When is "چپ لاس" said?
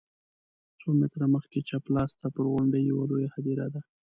1.69-2.11